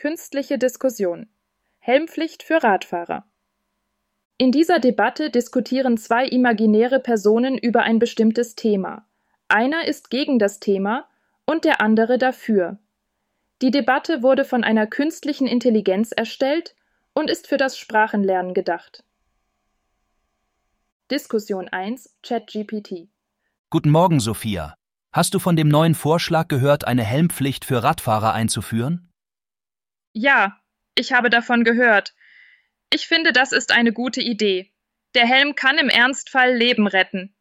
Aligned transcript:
Künstliche 0.00 0.56
Diskussion. 0.56 1.28
Helmpflicht 1.78 2.42
für 2.42 2.62
Radfahrer. 2.62 3.26
In 4.38 4.50
dieser 4.50 4.78
Debatte 4.78 5.28
diskutieren 5.28 5.98
zwei 5.98 6.26
imaginäre 6.26 7.00
Personen 7.00 7.58
über 7.58 7.82
ein 7.82 7.98
bestimmtes 7.98 8.54
Thema. 8.54 9.06
Einer 9.48 9.86
ist 9.86 10.08
gegen 10.08 10.38
das 10.38 10.58
Thema 10.58 11.06
und 11.44 11.66
der 11.66 11.82
andere 11.82 12.16
dafür. 12.16 12.78
Die 13.60 13.70
Debatte 13.70 14.22
wurde 14.22 14.46
von 14.46 14.64
einer 14.64 14.86
künstlichen 14.86 15.46
Intelligenz 15.46 16.12
erstellt 16.12 16.74
und 17.12 17.28
ist 17.28 17.46
für 17.46 17.58
das 17.58 17.76
Sprachenlernen 17.76 18.54
gedacht. 18.54 19.04
Diskussion 21.10 21.68
1 21.68 22.16
ChatGPT 22.22 23.10
Guten 23.68 23.90
Morgen, 23.90 24.20
Sophia. 24.20 24.72
Hast 25.12 25.34
du 25.34 25.38
von 25.38 25.56
dem 25.56 25.68
neuen 25.68 25.94
Vorschlag 25.94 26.48
gehört, 26.48 26.86
eine 26.86 27.04
Helmpflicht 27.04 27.66
für 27.66 27.82
Radfahrer 27.82 28.32
einzuführen? 28.32 29.09
Ja, 30.12 30.60
ich 30.94 31.12
habe 31.12 31.30
davon 31.30 31.64
gehört. 31.64 32.14
Ich 32.92 33.06
finde, 33.06 33.32
das 33.32 33.52
ist 33.52 33.72
eine 33.72 33.92
gute 33.92 34.20
Idee. 34.20 34.72
Der 35.14 35.26
Helm 35.26 35.54
kann 35.54 35.78
im 35.78 35.88
Ernstfall 35.88 36.54
Leben 36.54 36.86
retten. 36.86 37.34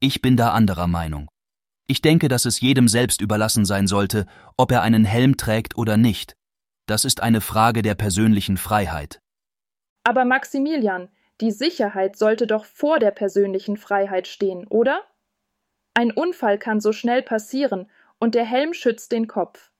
Ich 0.00 0.20
bin 0.22 0.36
da 0.36 0.52
anderer 0.52 0.86
Meinung. 0.86 1.28
Ich 1.88 2.02
denke, 2.02 2.28
dass 2.28 2.44
es 2.44 2.60
jedem 2.60 2.88
selbst 2.88 3.20
überlassen 3.20 3.64
sein 3.64 3.86
sollte, 3.86 4.26
ob 4.56 4.72
er 4.72 4.82
einen 4.82 5.04
Helm 5.04 5.36
trägt 5.36 5.76
oder 5.76 5.96
nicht. 5.96 6.36
Das 6.86 7.04
ist 7.04 7.22
eine 7.22 7.40
Frage 7.40 7.82
der 7.82 7.94
persönlichen 7.94 8.56
Freiheit. 8.56 9.20
Aber 10.04 10.24
Maximilian, 10.24 11.08
die 11.40 11.50
Sicherheit 11.50 12.16
sollte 12.16 12.46
doch 12.46 12.64
vor 12.64 12.98
der 12.98 13.10
persönlichen 13.10 13.76
Freiheit 13.76 14.26
stehen, 14.26 14.66
oder? 14.66 15.02
Ein 15.94 16.10
Unfall 16.10 16.58
kann 16.58 16.80
so 16.80 16.92
schnell 16.92 17.22
passieren, 17.22 17.90
und 18.18 18.34
der 18.34 18.44
Helm 18.44 18.72
schützt 18.72 19.12
den 19.12 19.26
Kopf. 19.26 19.70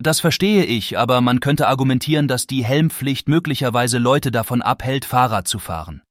Das 0.00 0.20
verstehe 0.20 0.64
ich, 0.64 0.96
aber 0.96 1.20
man 1.20 1.40
könnte 1.40 1.66
argumentieren, 1.66 2.28
dass 2.28 2.46
die 2.46 2.64
Helmpflicht 2.64 3.28
möglicherweise 3.28 3.98
Leute 3.98 4.30
davon 4.30 4.62
abhält, 4.62 5.04
Fahrrad 5.04 5.48
zu 5.48 5.58
fahren. 5.58 6.02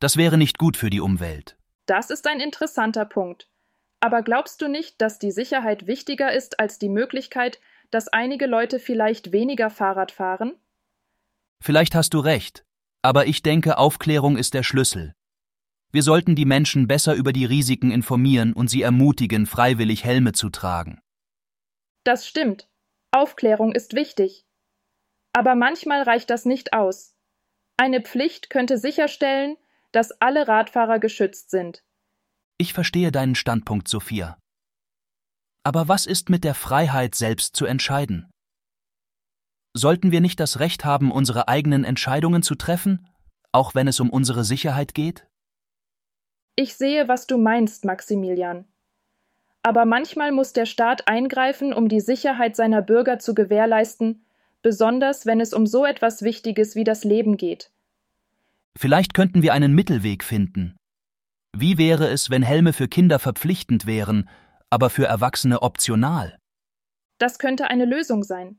Das 0.00 0.16
wäre 0.16 0.36
nicht 0.36 0.58
gut 0.58 0.76
für 0.76 0.90
die 0.90 1.00
Umwelt. 1.00 1.56
Das 1.86 2.10
ist 2.10 2.26
ein 2.26 2.40
interessanter 2.40 3.04
Punkt. 3.04 3.48
Aber 4.00 4.22
glaubst 4.22 4.60
du 4.60 4.68
nicht, 4.68 5.00
dass 5.00 5.18
die 5.18 5.30
Sicherheit 5.30 5.86
wichtiger 5.86 6.32
ist 6.32 6.60
als 6.60 6.78
die 6.78 6.88
Möglichkeit, 6.88 7.60
dass 7.90 8.08
einige 8.08 8.46
Leute 8.46 8.78
vielleicht 8.78 9.32
weniger 9.32 9.70
Fahrrad 9.70 10.12
fahren? 10.12 10.54
Vielleicht 11.62 11.94
hast 11.94 12.14
du 12.14 12.20
recht, 12.20 12.64
aber 13.02 13.26
ich 13.26 13.42
denke, 13.42 13.78
Aufklärung 13.78 14.36
ist 14.36 14.54
der 14.54 14.62
Schlüssel. 14.62 15.14
Wir 15.90 16.02
sollten 16.02 16.34
die 16.34 16.44
Menschen 16.44 16.86
besser 16.86 17.14
über 17.14 17.32
die 17.32 17.46
Risiken 17.46 17.90
informieren 17.90 18.52
und 18.52 18.68
sie 18.68 18.82
ermutigen, 18.82 19.46
freiwillig 19.46 20.04
Helme 20.04 20.32
zu 20.32 20.50
tragen. 20.50 21.00
Das 22.04 22.26
stimmt. 22.26 22.68
Aufklärung 23.10 23.72
ist 23.72 23.94
wichtig. 23.94 24.44
Aber 25.32 25.54
manchmal 25.54 26.02
reicht 26.02 26.30
das 26.30 26.44
nicht 26.44 26.72
aus. 26.72 27.14
Eine 27.76 28.00
Pflicht 28.02 28.50
könnte 28.50 28.76
sicherstellen, 28.78 29.56
dass 29.92 30.12
alle 30.20 30.48
Radfahrer 30.48 30.98
geschützt 30.98 31.50
sind. 31.50 31.84
Ich 32.58 32.72
verstehe 32.72 33.12
deinen 33.12 33.34
Standpunkt, 33.34 33.88
Sophia. 33.88 34.38
Aber 35.64 35.88
was 35.88 36.06
ist 36.06 36.28
mit 36.28 36.44
der 36.44 36.54
Freiheit, 36.54 37.14
selbst 37.14 37.54
zu 37.54 37.66
entscheiden? 37.66 38.30
Sollten 39.74 40.10
wir 40.10 40.20
nicht 40.20 40.40
das 40.40 40.58
Recht 40.58 40.84
haben, 40.84 41.12
unsere 41.12 41.46
eigenen 41.46 41.84
Entscheidungen 41.84 42.42
zu 42.42 42.54
treffen, 42.54 43.06
auch 43.52 43.74
wenn 43.74 43.86
es 43.86 44.00
um 44.00 44.10
unsere 44.10 44.44
Sicherheit 44.44 44.94
geht? 44.94 45.26
Ich 46.56 46.74
sehe, 46.74 47.06
was 47.06 47.26
du 47.26 47.38
meinst, 47.38 47.84
Maximilian. 47.84 48.66
Aber 49.68 49.84
manchmal 49.84 50.32
muss 50.32 50.54
der 50.54 50.64
Staat 50.64 51.08
eingreifen, 51.08 51.74
um 51.74 51.90
die 51.90 52.00
Sicherheit 52.00 52.56
seiner 52.56 52.80
Bürger 52.80 53.18
zu 53.18 53.34
gewährleisten, 53.34 54.24
besonders 54.62 55.26
wenn 55.26 55.42
es 55.42 55.52
um 55.52 55.66
so 55.66 55.84
etwas 55.84 56.22
Wichtiges 56.22 56.74
wie 56.74 56.84
das 56.84 57.04
Leben 57.04 57.36
geht. 57.36 57.70
Vielleicht 58.78 59.12
könnten 59.12 59.42
wir 59.42 59.52
einen 59.52 59.74
Mittelweg 59.74 60.24
finden. 60.24 60.74
Wie 61.54 61.76
wäre 61.76 62.08
es, 62.08 62.30
wenn 62.30 62.42
Helme 62.42 62.72
für 62.72 62.88
Kinder 62.88 63.18
verpflichtend 63.18 63.84
wären, 63.84 64.30
aber 64.70 64.88
für 64.88 65.04
Erwachsene 65.04 65.60
optional? 65.60 66.38
Das 67.18 67.38
könnte 67.38 67.68
eine 67.68 67.84
Lösung 67.84 68.22
sein. 68.22 68.56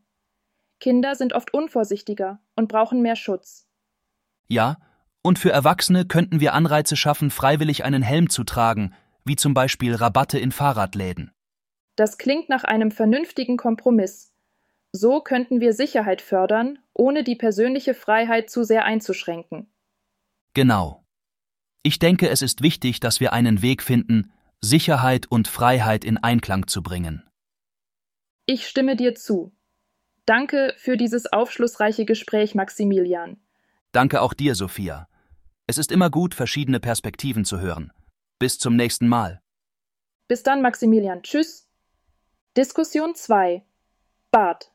Kinder 0.80 1.16
sind 1.16 1.34
oft 1.34 1.52
unvorsichtiger 1.56 2.40
und 2.56 2.68
brauchen 2.68 3.02
mehr 3.02 3.16
Schutz. 3.16 3.66
Ja, 4.48 4.78
und 5.24 5.40
für 5.40 5.50
Erwachsene 5.52 6.06
könnten 6.06 6.40
wir 6.40 6.54
Anreize 6.54 6.96
schaffen, 6.96 7.32
freiwillig 7.32 7.84
einen 7.84 8.04
Helm 8.04 8.30
zu 8.30 8.44
tragen, 8.44 8.94
wie 9.30 9.36
zum 9.36 9.54
Beispiel 9.54 9.94
Rabatte 9.94 10.40
in 10.40 10.52
Fahrradläden. 10.52 11.32
Das 11.96 12.18
klingt 12.18 12.50
nach 12.50 12.64
einem 12.64 12.90
vernünftigen 12.90 13.58
Kompromiss. 13.58 14.34
So 14.92 15.22
könnten 15.22 15.62
wir 15.62 15.74
Sicherheit 15.74 16.22
fördern, 16.22 16.80
ohne 16.96 17.24
die 17.24 17.36
persönliche 17.36 17.94
Freiheit 17.94 18.50
zu 18.50 18.64
sehr 18.64 18.86
einzuschränken. 18.86 19.72
Genau. 20.56 21.06
Ich 21.84 22.00
denke, 22.00 22.28
es 22.28 22.42
ist 22.42 22.64
wichtig, 22.64 23.00
dass 23.02 23.20
wir 23.20 23.32
einen 23.32 23.62
Weg 23.62 23.84
finden, 23.84 24.34
Sicherheit 24.62 25.28
und 25.30 25.48
Freiheit 25.48 26.04
in 26.04 26.18
Einklang 26.18 26.66
zu 26.66 26.82
bringen. 26.82 27.24
Ich 28.48 28.68
stimme 28.68 28.96
dir 28.96 29.14
zu. 29.14 29.54
Danke 30.26 30.74
für 30.78 30.98
dieses 30.98 31.32
aufschlussreiche 31.32 32.06
Gespräch, 32.06 32.56
Maximilian. 32.56 33.38
Danke 33.92 34.22
auch 34.22 34.34
dir, 34.34 34.56
Sophia. 34.56 35.08
Es 35.68 35.78
ist 35.78 35.92
immer 35.92 36.10
gut, 36.10 36.34
verschiedene 36.34 36.80
Perspektiven 36.80 37.46
zu 37.46 37.60
hören. 37.60 37.94
Bis 38.40 38.58
zum 38.58 38.78
nächsten 38.78 39.10
Mal. 39.10 39.42
Bis 40.30 40.44
dann, 40.44 40.62
Maximilian. 40.62 41.24
Tschüss. 41.24 41.68
Diskussion 42.56 43.14
2. 43.14 43.66
Bart. 44.32 44.72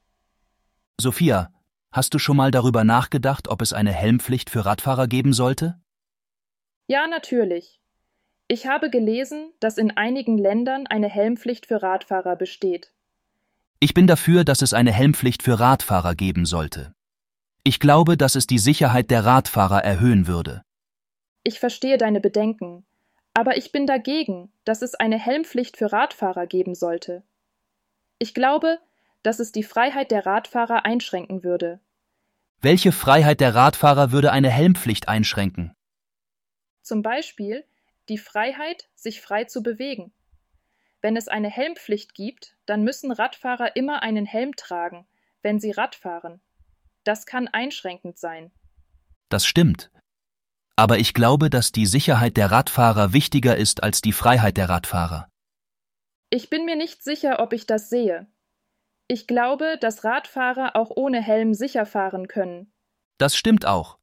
Sophia, 1.01 1.51
hast 1.91 2.13
du 2.13 2.19
schon 2.19 2.37
mal 2.37 2.51
darüber 2.51 2.85
nachgedacht, 2.85 3.49
ob 3.49 3.63
es 3.63 3.73
eine 3.73 3.93
Helmpflicht 3.93 4.51
für 4.51 4.67
Radfahrer 4.67 5.09
geben 5.09 5.33
sollte? 5.33 5.81
Ja, 6.89 7.07
natürlich. 7.07 7.81
Ich 8.49 8.67
habe 8.67 8.91
gelesen, 8.91 9.51
dass 9.61 9.79
in 9.79 9.97
einigen 9.97 10.37
Ländern 10.37 10.87
eine 10.87 11.09
Helmpflicht 11.09 11.65
für 11.65 11.83
Radfahrer 11.83 12.37
besteht. 12.37 12.93
Ich 13.81 13.95
bin 13.95 14.07
dafür, 14.07 14.45
dass 14.45 14.61
es 14.61 14.75
eine 14.75 14.93
Helmpflicht 14.93 15.43
für 15.43 15.59
Radfahrer 15.59 16.15
geben 16.15 16.45
sollte. 16.45 16.95
Ich 17.63 17.81
glaube, 17.81 18.19
dass 18.19 18.35
es 18.35 18.47
die 18.47 18.59
Sicherheit 18.59 19.11
der 19.11 19.25
Radfahrer 19.25 19.83
erhöhen 19.83 20.27
würde. 20.27 20.63
Ich 21.45 21.59
verstehe 21.59 21.97
deine 21.97 22.21
Bedenken, 22.21 22.85
aber 23.35 23.57
ich 23.57 23.73
bin 23.73 23.87
dagegen, 23.87 24.53
dass 24.65 24.81
es 24.81 24.95
eine 24.95 25.19
Helmpflicht 25.19 25.77
für 25.77 25.93
Radfahrer 25.93 26.47
geben 26.47 26.75
sollte. 26.75 27.25
Ich 28.19 28.33
glaube, 28.33 28.79
dass 29.23 29.41
es 29.41 29.53
die 29.53 29.65
Freiheit 29.65 30.11
der 30.11 30.25
Radfahrer 30.25 30.85
einschränken 30.85 31.43
würde. 31.43 31.81
Welche 32.61 32.93
Freiheit 32.93 33.41
der 33.41 33.55
Radfahrer 33.55 34.13
würde 34.13 34.33
eine 34.33 34.51
Helmpflicht 34.51 35.09
einschränken? 35.09 35.75
Zum 36.83 37.03
Beispiel 37.03 37.65
die 38.09 38.19
Freiheit, 38.19 38.89
sich 38.95 39.21
frei 39.21 39.45
zu 39.45 39.63
bewegen. 39.63 40.13
Wenn 41.01 41.17
es 41.17 41.29
eine 41.29 41.51
Helmpflicht 41.51 42.15
gibt, 42.15 42.57
dann 42.67 42.85
müssen 42.85 43.11
Radfahrer 43.11 43.77
immer 43.77 44.03
einen 44.03 44.27
Helm 44.27 44.57
tragen, 44.57 45.07
wenn 45.43 45.59
sie 45.59 45.71
Rad 45.71 45.95
fahren. 45.95 46.41
Das 47.03 47.27
kann 47.27 47.49
einschränkend 47.49 48.19
sein. 48.19 48.51
Das 49.29 49.45
stimmt. 49.47 49.91
Aber 50.77 50.99
ich 50.99 51.15
glaube, 51.15 51.51
dass 51.51 51.73
die 51.73 51.87
Sicherheit 51.87 52.37
der 52.37 52.51
Radfahrer 52.51 53.13
wichtiger 53.13 53.57
ist 53.57 53.83
als 53.83 54.03
die 54.03 54.13
Freiheit 54.13 54.57
der 54.57 54.69
Radfahrer. 54.69 55.29
Ich 56.31 56.51
bin 56.51 56.65
mir 56.65 56.77
nicht 56.77 57.05
sicher, 57.05 57.39
ob 57.39 57.53
ich 57.53 57.67
das 57.67 57.89
sehe. 57.89 58.27
Ich 59.07 59.27
glaube, 59.27 59.79
dass 59.81 60.03
Radfahrer 60.03 60.75
auch 60.75 60.91
ohne 60.91 61.21
Helm 61.21 61.55
sicher 61.55 61.87
fahren 61.87 62.27
können. 62.27 62.73
Das 63.19 63.37
stimmt 63.37 63.67
auch. 63.67 63.99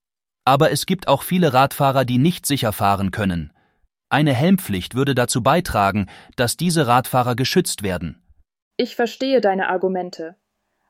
Aber 0.45 0.71
es 0.71 0.85
gibt 0.85 1.07
auch 1.07 1.23
viele 1.23 1.53
Radfahrer, 1.53 2.05
die 2.05 2.17
nicht 2.17 2.45
sicher 2.45 2.71
fahren 2.71 3.11
können. 3.11 3.51
Eine 4.09 4.33
Helmpflicht 4.33 4.95
würde 4.95 5.15
dazu 5.15 5.43
beitragen, 5.43 6.07
dass 6.35 6.57
diese 6.57 6.87
Radfahrer 6.87 7.35
geschützt 7.35 7.83
werden. 7.83 8.23
Ich 8.77 8.95
verstehe 8.95 9.41
deine 9.41 9.69
Argumente. 9.69 10.35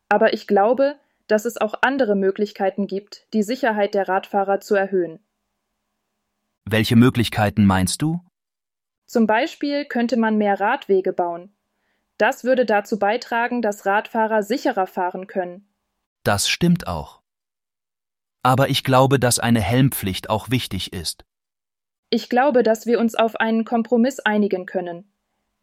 Aber 0.09 0.33
ich 0.33 0.47
glaube, 0.47 0.95
dass 1.27 1.45
es 1.45 1.57
auch 1.57 1.75
andere 1.81 2.15
Möglichkeiten 2.15 2.87
gibt, 2.87 3.27
die 3.33 3.43
Sicherheit 3.43 3.93
der 3.93 4.07
Radfahrer 4.07 4.59
zu 4.59 4.75
erhöhen. 4.75 5.19
Welche 6.71 6.95
Möglichkeiten 6.95 7.65
meinst 7.65 8.01
du? 8.01 8.21
Zum 9.05 9.27
Beispiel 9.27 9.83
könnte 9.83 10.15
man 10.15 10.37
mehr 10.37 10.61
Radwege 10.61 11.11
bauen. 11.11 11.53
Das 12.17 12.45
würde 12.45 12.65
dazu 12.65 12.97
beitragen, 12.97 13.61
dass 13.61 13.85
Radfahrer 13.85 14.41
sicherer 14.41 14.87
fahren 14.87 15.27
können. 15.27 15.67
Das 16.23 16.47
stimmt 16.47 16.87
auch. 16.87 17.21
Aber 18.41 18.69
ich 18.69 18.85
glaube, 18.85 19.19
dass 19.19 19.37
eine 19.37 19.59
Helmpflicht 19.59 20.29
auch 20.29 20.49
wichtig 20.49 20.93
ist. 20.93 21.25
Ich 22.09 22.29
glaube, 22.29 22.63
dass 22.63 22.85
wir 22.85 23.01
uns 23.01 23.15
auf 23.15 23.35
einen 23.35 23.65
Kompromiss 23.65 24.21
einigen 24.21 24.65
können. 24.65 25.11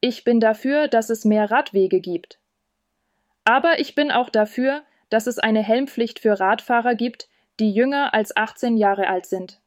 Ich 0.02 0.24
bin 0.24 0.40
dafür, 0.40 0.88
dass 0.88 1.08
es 1.08 1.24
mehr 1.24 1.50
Radwege 1.50 2.00
gibt. 2.00 2.38
Aber 3.44 3.80
ich 3.80 3.94
bin 3.94 4.10
auch 4.10 4.28
dafür, 4.28 4.82
dass 5.08 5.26
es 5.26 5.38
eine 5.38 5.62
Helmpflicht 5.62 6.18
für 6.18 6.38
Radfahrer 6.38 6.94
gibt, 6.94 7.30
die 7.60 7.72
jünger 7.72 8.12
als 8.12 8.36
18 8.36 8.76
Jahre 8.76 9.08
alt 9.08 9.24
sind. 9.24 9.62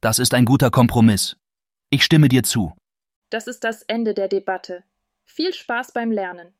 Das 0.00 0.18
ist 0.18 0.34
ein 0.34 0.44
guter 0.44 0.70
Kompromiss. 0.70 1.36
Ich 1.90 2.04
stimme 2.04 2.28
dir 2.28 2.42
zu. 2.42 2.74
Das 3.30 3.46
ist 3.46 3.64
das 3.64 3.82
Ende 3.82 4.12
der 4.12 4.28
Debatte. 4.28 4.84
Viel 5.24 5.54
Spaß 5.54 5.92
beim 5.92 6.12
Lernen. 6.12 6.54